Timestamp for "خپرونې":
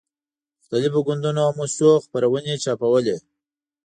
2.03-2.53